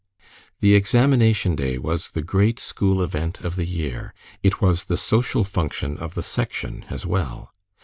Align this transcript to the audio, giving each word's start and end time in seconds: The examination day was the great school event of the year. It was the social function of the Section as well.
The 0.61 0.73
examination 0.73 1.55
day 1.55 1.77
was 1.77 2.09
the 2.09 2.23
great 2.23 2.59
school 2.59 3.03
event 3.03 3.41
of 3.41 3.55
the 3.55 3.67
year. 3.67 4.15
It 4.41 4.59
was 4.59 4.85
the 4.85 4.97
social 4.97 5.43
function 5.43 5.95
of 5.99 6.15
the 6.15 6.23
Section 6.23 6.85
as 6.89 7.05
well. 7.05 7.53